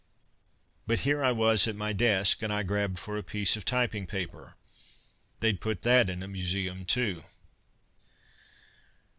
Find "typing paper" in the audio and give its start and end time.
3.65-4.55